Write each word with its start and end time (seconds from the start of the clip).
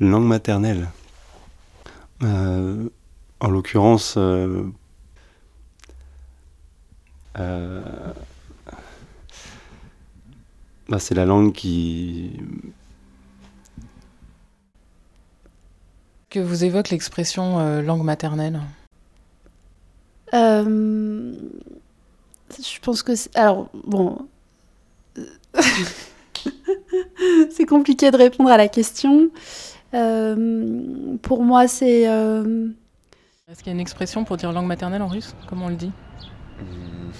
Langue 0.00 0.26
maternelle. 0.26 0.88
Euh, 2.22 2.88
en 3.40 3.48
l'occurrence, 3.48 4.14
euh, 4.16 4.64
euh, 7.38 7.82
bah, 10.88 10.98
c'est 10.98 11.14
la 11.14 11.24
langue 11.24 11.52
qui... 11.52 12.40
Que 16.30 16.40
vous 16.40 16.64
évoque 16.64 16.90
l'expression 16.90 17.60
euh, 17.60 17.80
langue 17.82 18.02
maternelle 18.02 18.60
Euh, 20.32 21.32
je 22.50 22.80
pense 22.80 23.02
que 23.02 23.14
c'est... 23.14 23.36
Alors, 23.36 23.68
bon... 23.86 24.26
c'est 27.50 27.66
compliqué 27.66 28.10
de 28.10 28.16
répondre 28.16 28.50
à 28.50 28.56
la 28.56 28.66
question. 28.68 29.30
Euh, 29.94 31.16
pour 31.22 31.42
moi, 31.42 31.68
c'est. 31.68 32.08
Euh, 32.08 32.68
Est-ce 33.48 33.58
qu'il 33.58 33.68
y 33.68 33.70
a 33.70 33.74
une 33.74 33.80
expression 33.80 34.24
pour 34.24 34.36
dire 34.36 34.52
langue 34.52 34.66
maternelle 34.66 35.02
en 35.02 35.08
russe 35.08 35.34
Comment 35.48 35.66
on 35.66 35.68
le 35.68 35.76
dit? 35.76 35.92
Hmm. 36.60 37.10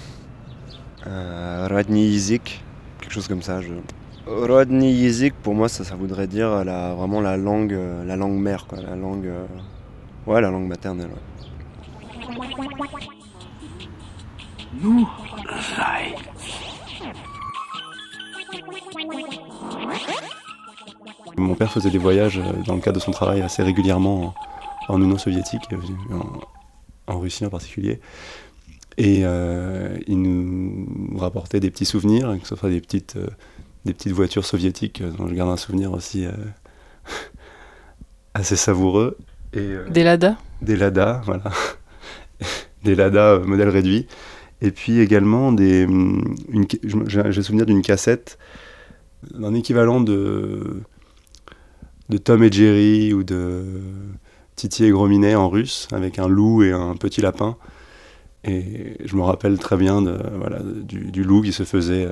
Euh, 1.07 1.67
Rodni 1.69 2.07
Yizik, 2.07 2.63
quelque 2.99 3.13
chose 3.13 3.27
comme 3.27 3.41
ça. 3.41 3.61
Je... 3.61 3.73
Pour 5.43 5.53
moi, 5.53 5.69
ça, 5.69 5.95
voudrait 5.95 6.27
dire 6.27 6.49
vraiment 6.49 7.21
la 7.21 7.37
langue, 7.37 7.77
la 8.05 8.15
langue 8.15 8.39
mère, 8.39 8.65
quoi, 8.65 8.79
la 8.81 8.95
langue. 8.95 9.29
Ouais, 10.25 10.41
la 10.41 10.49
langue 10.49 10.67
maternelle. 10.67 11.09
Ouais. 11.09 11.35
Nous, 14.81 15.07
Mon 21.45 21.55
père 21.55 21.71
faisait 21.71 21.89
des 21.89 21.97
voyages 21.97 22.39
euh, 22.39 22.51
dans 22.65 22.75
le 22.75 22.81
cadre 22.81 22.97
de 22.97 23.03
son 23.03 23.11
travail 23.11 23.41
assez 23.41 23.63
régulièrement 23.63 24.23
en, 24.25 24.33
en 24.87 25.01
Union 25.01 25.17
soviétique, 25.17 25.63
euh, 25.71 26.13
en, 27.07 27.13
en 27.13 27.19
Russie 27.19 27.45
en 27.45 27.49
particulier. 27.49 27.99
Et 28.97 29.21
euh, 29.23 29.97
il 30.07 30.21
nous 30.21 31.17
rapportait 31.17 31.59
des 31.59 31.69
petits 31.69 31.85
souvenirs, 31.85 32.37
que 32.41 32.47
ce 32.47 32.55
soit 32.55 32.69
des 32.69 32.79
petites, 32.79 33.17
euh, 33.17 33.27
des 33.83 33.93
petites 33.93 34.13
voitures 34.13 34.45
soviétiques 34.45 35.03
dont 35.17 35.27
je 35.27 35.33
garde 35.33 35.49
un 35.49 35.57
souvenir 35.57 35.91
aussi 35.91 36.25
assez 38.33 38.55
savoureux. 38.55 39.17
Et, 39.53 39.75
Des 39.89 40.03
Lada 40.03 40.37
des 40.61 40.77
Lada, 40.77 41.21
voilà. 41.25 41.43
des 42.83 42.95
Lada 42.95 43.39
modèle 43.39 43.69
réduit. 43.69 44.07
Et 44.61 44.71
puis 44.71 44.99
également 44.99 45.51
des, 45.51 45.85
hum, 45.85 46.35
j'ai 47.07 47.43
souvenir 47.43 47.65
d'une 47.65 47.81
cassette, 47.81 48.39
d'un 49.33 49.53
équivalent 49.53 49.99
de, 49.99 50.81
de 52.09 52.17
Tom 52.17 52.43
et 52.43 52.51
Jerry 52.51 53.13
ou 53.13 53.23
de 53.23 53.81
Titi 54.55 54.85
et 54.85 54.91
Gros 54.91 55.07
Minet 55.07 55.35
en 55.35 55.49
russe, 55.49 55.87
avec 55.91 56.19
un 56.19 56.27
loup 56.27 56.63
et 56.63 56.71
un 56.71 56.95
petit 56.95 57.21
lapin. 57.21 57.57
Et 58.43 58.97
je 59.03 59.15
me 59.15 59.23
rappelle 59.23 59.57
très 59.57 59.75
bien 59.75 60.01
de, 60.01 60.17
voilà, 60.37 60.59
du, 60.61 61.11
du 61.11 61.23
loup 61.23 61.41
qui 61.41 61.51
se 61.51 61.63
faisait, 61.63 62.05
euh, 62.05 62.11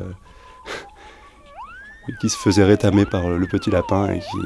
qui 2.22 2.30
se 2.30 2.38
faisait 2.38 2.64
rétamer 2.64 3.06
par 3.06 3.30
le 3.30 3.46
petit 3.48 3.70
lapin 3.70 4.12
et 4.12 4.20
qui, 4.20 4.38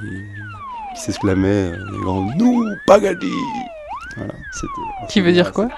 qui 0.95 1.02
s'exclamait 1.02 1.72
euh, 1.72 1.92
des 1.92 1.98
grands 2.00 2.30
Nous, 2.36 2.66
Pagadi 2.86 3.31
Voilà, 4.18 4.34
c'était 4.52 5.08
Qui 5.09 5.22
veut 5.22 5.31
dire 5.31 5.53
quoi? 5.53 5.70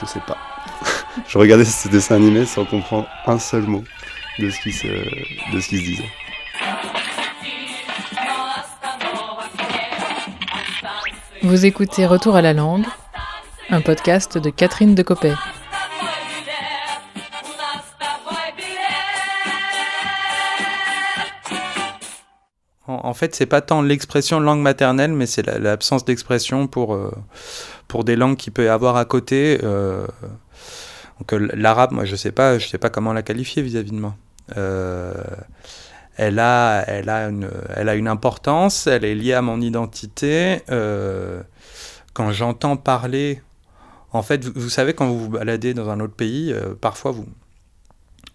Je 0.00 0.06
sais 0.06 0.20
pas. 0.26 0.36
je 1.28 1.38
regardais 1.38 1.64
ce 1.64 1.88
dessin 1.88 2.16
animé 2.16 2.44
sans 2.44 2.64
comprendre 2.64 3.08
un 3.26 3.38
seul 3.38 3.62
mot 3.62 3.84
de 4.40 4.50
ce 4.50 4.60
qui 4.60 4.72
se, 4.72 4.86
de 4.86 5.60
ce 5.60 5.68
qui 5.68 5.78
se 5.78 5.84
disait. 5.84 6.10
Vous 11.42 11.66
écoutez 11.66 12.06
Retour 12.06 12.36
à 12.36 12.42
la 12.42 12.52
langue, 12.52 12.84
un 13.70 13.80
podcast 13.80 14.38
de 14.38 14.50
Catherine 14.50 14.94
Decopé. 14.94 15.34
En, 22.90 23.12
fait, 23.12 23.34
c'est 23.34 23.44
pas 23.44 23.60
tant 23.60 23.82
l'expression 23.82 24.40
langue 24.40 24.62
maternelle, 24.62 25.12
mais 25.12 25.26
c'est 25.26 25.44
la- 25.46 25.58
l'absence 25.58 26.06
d'expression 26.06 26.66
pour, 26.66 26.94
euh, 26.94 27.12
pour 27.86 28.02
des 28.04 28.16
langues 28.16 28.36
qu'il 28.38 28.52
peut 28.54 28.64
y 28.64 28.68
avoir 28.68 28.96
à 28.96 29.04
côté. 29.04 29.60
euh, 29.62 30.06
donc 31.20 31.34
euh, 31.34 31.48
l'arabe, 31.52 31.92
moi, 31.92 32.06
je 32.06 32.16
sais 32.16 32.32
pas, 32.32 32.58
je 32.58 32.66
sais 32.66 32.78
pas 32.78 32.88
comment 32.88 33.12
la 33.12 33.22
qualifier 33.22 33.60
vis-à-vis 33.62 33.90
de 33.90 33.98
moi. 34.00 34.14
Elle 36.18 36.40
a, 36.40 36.84
elle 36.88 37.08
a 37.08 37.28
une, 37.28 37.48
elle 37.74 37.88
a 37.88 37.94
une 37.94 38.08
importance, 38.08 38.88
elle 38.88 39.04
est 39.04 39.14
liée 39.14 39.34
à 39.34 39.40
mon 39.40 39.60
identité. 39.60 40.62
euh, 40.68 41.42
quand 42.12 42.32
j'entends 42.32 42.76
parler, 42.76 43.40
en 44.12 44.22
fait, 44.22 44.44
vous, 44.44 44.68
savez, 44.68 44.94
quand 44.94 45.06
vous 45.06 45.20
vous 45.20 45.28
baladez 45.28 45.74
dans 45.74 45.88
un 45.90 46.00
autre 46.00 46.14
pays, 46.14 46.52
euh, 46.52 46.74
parfois 46.74 47.12
vous, 47.12 47.26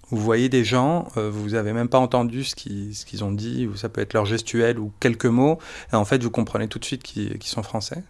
vous 0.10 0.18
voyez 0.18 0.48
des 0.48 0.64
gens, 0.64 1.10
euh, 1.18 1.30
vous 1.30 1.50
n'avez 1.50 1.74
même 1.74 1.90
pas 1.90 2.00
entendu 2.00 2.46
ce 2.46 2.56
qu'ils 2.56 2.96
ce 2.96 3.22
ont 3.22 3.34
dit, 3.34 3.68
ou 3.68 3.76
ça 3.76 3.90
peut 3.90 4.00
être 4.00 4.14
leur 4.14 4.26
gestuelle 4.26 4.80
ou 4.80 4.94
quelques 5.02 5.26
mots, 5.26 5.60
et 5.92 5.98
en 5.98 6.06
fait 6.06 6.24
vous 6.24 6.32
comprenez 6.32 6.70
tout 6.70 6.80
de 6.80 6.86
suite 6.86 7.04
qu'ils 7.04 7.38
qu'ils 7.38 7.52
sont 7.52 7.64
français. 7.64 8.02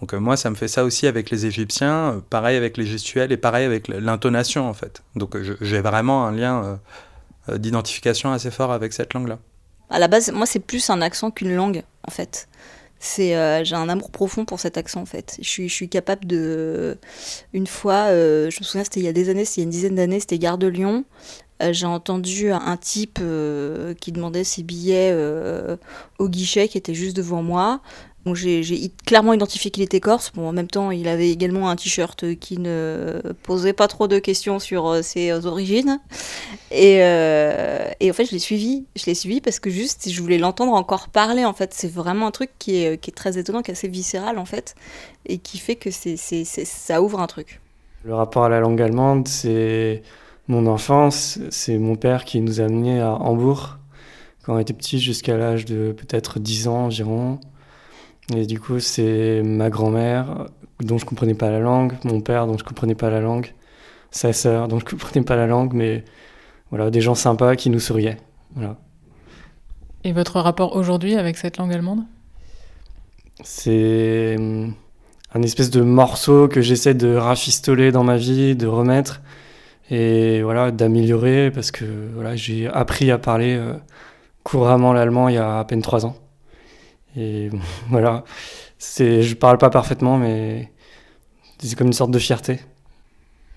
Donc 0.00 0.12
moi 0.14 0.36
ça 0.36 0.50
me 0.50 0.56
fait 0.56 0.68
ça 0.68 0.82
aussi 0.82 1.06
avec 1.06 1.30
les 1.30 1.46
Égyptiens, 1.46 2.22
pareil 2.30 2.56
avec 2.56 2.76
les 2.76 2.86
gestuels 2.86 3.30
et 3.30 3.36
pareil 3.36 3.64
avec 3.64 3.86
l'intonation 3.86 4.68
en 4.68 4.74
fait. 4.74 5.02
Donc 5.14 5.36
j'ai 5.60 5.80
vraiment 5.80 6.26
un 6.26 6.32
lien 6.32 6.80
d'identification 7.56 8.32
assez 8.32 8.50
fort 8.50 8.72
avec 8.72 8.92
cette 8.92 9.14
langue-là. 9.14 9.38
À 9.90 9.98
la 9.98 10.08
base, 10.08 10.30
moi, 10.32 10.46
c'est 10.46 10.58
plus 10.58 10.90
un 10.90 11.00
accent 11.00 11.30
qu'une 11.30 11.54
langue, 11.54 11.82
en 12.06 12.10
fait. 12.10 12.48
C'est, 13.00 13.36
euh, 13.36 13.62
j'ai 13.64 13.76
un 13.76 13.88
amour 13.88 14.10
profond 14.10 14.44
pour 14.44 14.60
cet 14.60 14.76
accent, 14.76 15.00
en 15.00 15.06
fait. 15.06 15.38
Je 15.40 15.48
suis, 15.48 15.68
je 15.68 15.74
suis 15.74 15.88
capable 15.88 16.26
de. 16.26 16.98
Une 17.52 17.66
fois, 17.66 18.08
euh, 18.10 18.50
je 18.50 18.58
me 18.60 18.64
souviens, 18.64 18.84
c'était 18.84 19.00
il 19.00 19.06
y 19.06 19.08
a 19.08 19.12
des 19.12 19.28
années, 19.28 19.44
c'était 19.44 19.60
il 19.60 19.64
y 19.64 19.64
a 19.64 19.68
une 19.68 19.70
dizaine 19.70 19.94
d'années, 19.94 20.20
c'était 20.20 20.38
Gare 20.38 20.58
de 20.58 20.66
Lyon. 20.66 21.04
Euh, 21.62 21.72
j'ai 21.72 21.86
entendu 21.86 22.52
un 22.52 22.76
type 22.76 23.18
euh, 23.20 23.94
qui 23.94 24.12
demandait 24.12 24.44
ses 24.44 24.62
billets 24.62 25.10
euh, 25.12 25.76
au 26.18 26.28
guichet, 26.28 26.68
qui 26.68 26.78
était 26.78 26.94
juste 26.94 27.16
devant 27.16 27.42
moi. 27.42 27.80
Donc 28.28 28.36
j'ai 28.36 28.92
clairement 29.06 29.32
identifié 29.32 29.70
qu'il 29.70 29.82
était 29.82 30.00
corse. 30.00 30.32
Bon, 30.34 30.48
en 30.48 30.52
même 30.52 30.66
temps, 30.66 30.90
il 30.90 31.08
avait 31.08 31.30
également 31.30 31.70
un 31.70 31.76
t-shirt 31.76 32.34
qui 32.38 32.58
ne 32.58 33.22
posait 33.42 33.72
pas 33.72 33.88
trop 33.88 34.06
de 34.06 34.18
questions 34.18 34.58
sur 34.58 34.86
euh, 34.86 35.00
ses 35.00 35.30
euh, 35.30 35.46
origines. 35.46 35.98
Et, 36.70 36.98
euh, 37.00 37.88
et 38.00 38.10
en 38.10 38.12
fait, 38.12 38.26
je 38.26 38.32
l'ai 38.32 38.38
suivi. 38.38 38.84
Je 38.96 39.06
l'ai 39.06 39.14
suivi 39.14 39.40
parce 39.40 39.60
que 39.60 39.70
juste, 39.70 40.10
je 40.10 40.20
voulais 40.20 40.36
l'entendre 40.36 40.74
encore 40.74 41.08
parler. 41.08 41.46
En 41.46 41.54
fait, 41.54 41.72
c'est 41.72 41.90
vraiment 41.90 42.26
un 42.26 42.30
truc 42.30 42.50
qui 42.58 42.76
est, 42.76 43.14
très 43.16 43.38
étonnant, 43.38 43.62
qui 43.62 43.70
est 43.70 43.74
assez 43.74 43.88
viscéral 43.88 44.38
en 44.38 44.44
fait, 44.44 44.74
et 45.24 45.38
qui 45.38 45.56
fait 45.56 45.76
que 45.76 45.88
ça 45.90 47.00
ouvre 47.00 47.20
un 47.20 47.26
truc. 47.28 47.62
Le 48.04 48.14
rapport 48.14 48.44
à 48.44 48.50
la 48.50 48.60
langue 48.60 48.82
allemande, 48.82 49.26
c'est 49.26 50.02
mon 50.48 50.66
enfance. 50.66 51.38
C'est 51.48 51.78
mon 51.78 51.96
père 51.96 52.26
qui 52.26 52.42
nous 52.42 52.60
a 52.60 52.64
amenés 52.64 53.00
à 53.00 53.14
Hambourg 53.14 53.78
quand 54.42 54.54
on 54.54 54.58
était 54.58 54.74
petit 54.74 54.98
jusqu'à 54.98 55.38
l'âge 55.38 55.64
de 55.64 55.92
peut-être 55.92 56.38
10 56.38 56.68
ans 56.68 56.84
environ. 56.84 57.40
Et 58.34 58.46
du 58.46 58.60
coup, 58.60 58.78
c'est 58.80 59.42
ma 59.42 59.70
grand-mère 59.70 60.46
dont 60.80 60.98
je 60.98 61.04
comprenais 61.06 61.34
pas 61.34 61.50
la 61.50 61.60
langue, 61.60 61.94
mon 62.04 62.20
père 62.20 62.46
dont 62.46 62.58
je 62.58 62.64
comprenais 62.64 62.94
pas 62.94 63.10
la 63.10 63.20
langue, 63.20 63.54
sa 64.10 64.32
sœur 64.32 64.68
dont 64.68 64.78
je 64.78 64.84
comprenais 64.84 65.24
pas 65.24 65.36
la 65.36 65.46
langue, 65.46 65.72
mais 65.72 66.04
voilà, 66.70 66.90
des 66.90 67.00
gens 67.00 67.14
sympas 67.14 67.56
qui 67.56 67.70
nous 67.70 67.80
souriaient. 67.80 68.18
Voilà. 68.54 68.76
Et 70.04 70.12
votre 70.12 70.40
rapport 70.40 70.76
aujourd'hui 70.76 71.16
avec 71.16 71.36
cette 71.36 71.56
langue 71.56 71.72
allemande? 71.72 72.00
C'est 73.42 74.36
hum, 74.38 74.74
un 75.34 75.42
espèce 75.42 75.70
de 75.70 75.80
morceau 75.80 76.48
que 76.48 76.60
j'essaie 76.60 76.94
de 76.94 77.14
rafistoler 77.14 77.92
dans 77.92 78.04
ma 78.04 78.16
vie, 78.16 78.56
de 78.56 78.66
remettre 78.66 79.20
et 79.90 80.42
voilà, 80.42 80.70
d'améliorer 80.70 81.50
parce 81.50 81.70
que 81.70 81.84
voilà, 82.14 82.36
j'ai 82.36 82.68
appris 82.68 83.10
à 83.10 83.18
parler 83.18 83.56
euh, 83.56 83.74
couramment 84.42 84.92
l'allemand 84.92 85.28
il 85.28 85.36
y 85.36 85.38
a 85.38 85.58
à 85.58 85.64
peine 85.64 85.82
trois 85.82 86.04
ans. 86.04 86.16
Et 87.16 87.50
voilà, 87.88 88.24
c'est, 88.78 89.22
je 89.22 89.34
parle 89.34 89.58
pas 89.58 89.70
parfaitement, 89.70 90.18
mais 90.18 90.70
c'est 91.58 91.76
comme 91.76 91.88
une 91.88 91.92
sorte 91.92 92.10
de 92.10 92.18
fierté. 92.18 92.60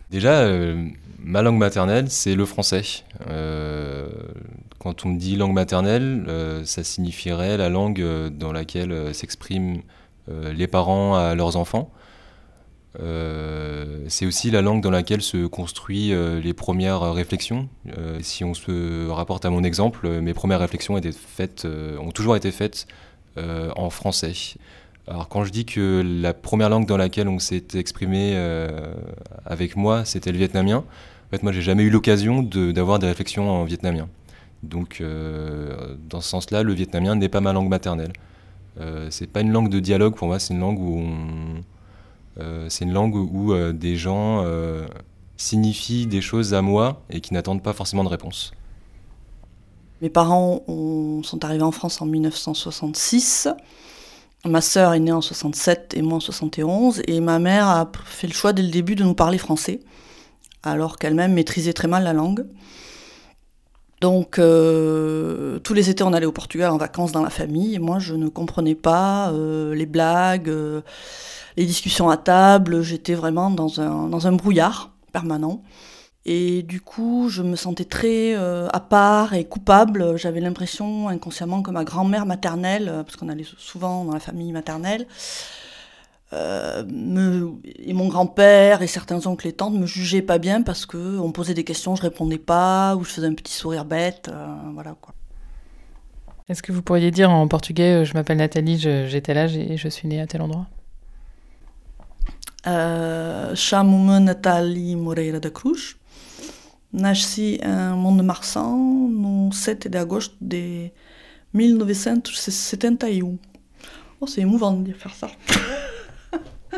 Déjà, 0.10 0.42
euh, 0.42 0.88
ma 1.20 1.42
langue 1.42 1.58
maternelle, 1.58 2.10
c'est 2.10 2.36
le 2.36 2.46
français. 2.46 2.84
Euh, 3.28 4.10
quand 4.80 5.06
on 5.06 5.10
me 5.10 5.18
dit 5.18 5.38
langue 5.38 5.54
maternelle, 5.54 6.26
euh, 6.28 6.66
ça 6.66 6.84
signifierait 6.84 7.56
la 7.58 7.70
langue 7.70 8.04
dans 8.30 8.52
laquelle 8.52 9.14
s'expriment 9.14 9.82
les 10.28 10.68
parents 10.68 11.16
à 11.16 11.36
leurs 11.36 11.56
enfants. 11.56 11.92
C'est 14.08 14.26
aussi 14.26 14.52
la 14.52 14.62
langue 14.62 14.82
dans 14.82 14.92
laquelle 14.92 15.22
se 15.22 15.46
construisent 15.46 16.14
les 16.14 16.54
premières 16.54 17.14
réflexions. 17.14 17.70
Si 18.22 18.44
on 18.44 18.54
se 18.54 19.10
rapporte 19.10 19.46
à 19.46 19.50
mon 19.50 19.64
exemple, 19.64 20.08
mes 20.22 20.34
premières 20.34 20.60
réflexions 20.60 20.96
ont 20.96 22.12
toujours 22.12 22.36
été 22.36 22.52
faites 22.52 22.86
en 23.38 23.90
français. 23.90 24.34
Alors 25.08 25.28
quand 25.28 25.44
je 25.44 25.52
dis 25.52 25.66
que 25.66 26.04
la 26.06 26.34
première 26.34 26.70
langue 26.70 26.86
dans 26.86 26.98
laquelle 26.98 27.28
on 27.28 27.40
s'est 27.40 27.66
exprimé 27.74 28.34
euh, 28.36 28.94
avec 29.46 29.76
moi, 29.76 30.06
c'était 30.06 30.32
le 30.32 30.38
vietnamien, 30.38 30.78
en 30.78 31.30
fait 31.32 31.44
moi 31.44 31.52
j'ai 31.52 31.62
jamais 31.62 31.84
eu 31.84 31.90
l'occasion 31.90 32.44
d'avoir 32.44 33.00
des 33.00 33.08
réflexions 33.08 33.50
en 33.50 33.64
vietnamien. 33.64 34.08
Donc 34.64 35.02
euh, 35.02 35.96
dans 36.08 36.22
ce 36.22 36.30
sens-là, 36.30 36.62
le 36.64 36.74
vietnamien 36.74 37.16
n'est 37.16 37.30
pas 37.30 37.42
ma 37.42 37.52
langue 37.52 37.70
maternelle. 37.70 38.14
c'est 39.10 39.28
pas 39.28 39.42
une 39.42 39.52
langue 39.52 39.70
de 39.70 39.80
dialogue 39.80 40.16
pour 40.16 40.28
moi, 40.28 40.40
c'est 40.40 40.54
une 40.54 40.60
langue 40.60 40.80
où 43.16 43.54
des 43.74 43.96
gens 43.96 44.46
signifient 45.36 46.06
des 46.06 46.22
choses 46.22 46.54
à 46.54 46.62
moi 46.62 47.02
et 47.10 47.22
qui 47.22 47.34
n'attendent 47.34 47.64
pas 47.64 47.74
forcément 47.74 48.04
de 48.04 48.10
réponse. 48.10 48.54
Mes 50.02 50.10
parents 50.10 50.64
sont 51.24 51.46
arrivés 51.46 51.64
en 51.64 51.72
France 51.72 52.02
en 52.02 52.06
1966. 52.06 53.48
Ma 54.46 54.62
sœur 54.62 54.94
est 54.94 55.00
née 55.00 55.12
en 55.12 55.22
67 55.22 55.94
et 55.96 56.02
moi 56.02 56.18
en 56.18 56.20
71. 56.20 57.04
Et 57.08 57.20
ma 57.20 57.38
mère 57.38 57.68
a 57.68 57.92
fait 58.06 58.28
le 58.28 58.34
choix 58.34 58.54
dès 58.54 58.64
le 58.64 58.70
début 58.70 58.96
de 58.96 59.04
nous 59.04 59.14
parler 59.14 59.38
français, 59.38 59.80
alors 60.64 60.98
qu'elle-même 60.98 61.34
maîtrisait 61.34 61.74
très 61.74 61.88
mal 61.88 62.04
la 62.04 62.14
langue. 62.14 62.46
Donc 64.02 64.40
euh, 64.40 65.60
tous 65.60 65.76
les 65.76 65.92
étés 65.92 66.04
on 66.04 66.12
allait 66.12 66.26
au 66.26 66.32
Portugal 66.32 66.72
en 66.72 66.78
vacances 66.78 67.12
dans 67.12 67.22
la 67.22 67.30
famille 67.30 67.76
et 67.76 67.80
moi 67.80 68.00
je 68.00 68.16
ne 68.16 68.30
comprenais 68.30 68.74
pas 68.74 69.30
euh, 69.30 69.76
les 69.76 69.86
blagues, 69.86 70.50
euh, 70.50 70.82
les 71.56 71.68
discussions 71.68 72.10
à 72.10 72.18
table, 72.18 72.82
j'étais 72.82 73.14
vraiment 73.14 73.52
dans 73.52 73.80
un, 73.80 74.08
dans 74.08 74.26
un 74.26 74.32
brouillard 74.32 74.92
permanent. 75.12 75.62
Et 76.26 76.62
du 76.62 76.82
coup, 76.82 77.30
je 77.30 77.42
me 77.42 77.56
sentais 77.56 77.86
très 77.86 78.36
euh, 78.36 78.68
à 78.74 78.80
part 78.80 79.34
et 79.34 79.46
coupable. 79.46 80.18
J'avais 80.18 80.40
l'impression 80.40 81.08
inconsciemment 81.08 81.64
que 81.64 81.72
ma 81.72 81.84
grand-mère 81.84 82.26
maternelle, 82.26 82.90
euh, 82.90 83.04
parce 83.04 83.16
qu'on 83.16 83.30
allait 83.30 83.48
souvent 83.58 84.06
dans 84.06 84.14
la 84.14 84.20
famille 84.20 84.52
maternelle, 84.52 85.08
euh, 86.34 86.86
me, 86.88 87.54
et 87.66 87.94
mon 87.94 88.08
grand-père 88.08 88.84
et 88.84 88.88
certains 88.88 89.26
oncles 89.26 89.48
et 89.48 89.54
tantes 89.54 89.74
me 89.74 89.86
jugeaient 89.86 90.22
pas 90.22 90.38
bien 90.38 90.62
parce 90.62 90.86
que 90.86 91.20
on 91.20 91.32
posait 91.32 91.56
des 91.56 91.64
questions, 91.64 91.96
je 91.96 92.04
répondais 92.04 92.38
pas, 92.38 92.96
ou 92.96 93.04
je 93.04 93.10
faisais 93.10 93.28
un 93.28 93.34
petit 93.34 93.54
sourire 93.54 93.84
bête, 93.84 94.32
voilà 94.74 94.96
quoi. 95.02 95.14
Est-ce 96.48 96.64
que 96.64 96.72
vous 96.72 96.82
pourriez 96.82 97.12
dire 97.12 97.30
en 97.32 97.48
portugais, 97.48 98.06
je 98.06 98.14
m'appelle 98.14 98.38
Nathalie, 98.38 98.78
j'étais 98.78 99.34
là 99.34 99.46
et 99.46 99.76
je 99.76 99.88
suis 99.90 100.08
née 100.08 100.22
à 100.22 100.28
tel 100.28 100.42
endroit? 100.42 100.68
Euh, 102.68 103.56
Chamo-me 103.56 104.20
Nathalie 104.20 104.96
Moreira 104.96 105.40
da 105.40 105.50
Cruz. 105.50 105.98
Nasci 106.94 107.60
em 107.64 107.96
Mont-de-Marsan 107.96 109.10
no 109.10 109.52
7 109.52 109.88
de 109.88 109.98
agosto 109.98 110.36
de 110.42 110.90
1971. 111.54 113.38
Oh, 114.20 114.28
c'est 114.28 114.42
émouvant 114.42 114.74
de 114.74 114.92
faire 114.92 115.14
ça. 115.14 115.28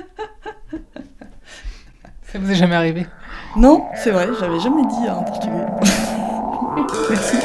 ça 2.23 2.39
vous 2.39 2.51
est 2.51 2.55
jamais 2.55 2.75
arrivé? 2.75 3.07
Non, 3.57 3.85
c'est 3.95 4.11
vrai, 4.11 4.29
j'avais 4.39 4.59
jamais 4.59 4.83
dit 4.85 5.09
en 5.09 5.23
portugais. 5.23 5.65
Merci. 7.09 7.37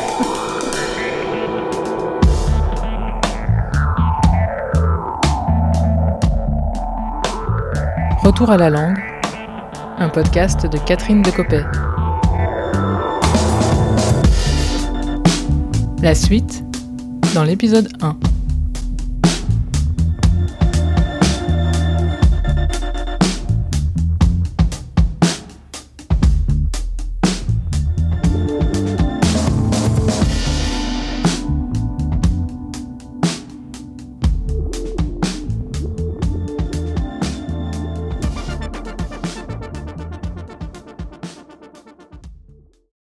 Retour 8.23 8.51
à 8.51 8.59
la 8.59 8.69
langue, 8.69 8.99
un 9.97 10.11
podcast 10.11 10.67
de 10.67 10.77
Catherine 10.79 11.23
Decopé. 11.23 11.63
La 16.01 16.15
suite 16.15 16.63
dans 17.35 17.43
l'épisode 17.43 17.89
1. 18.01 18.17